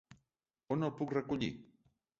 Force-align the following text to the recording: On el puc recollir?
On 0.77 0.87
el 0.89 0.95
puc 1.03 1.15
recollir? 1.19 1.55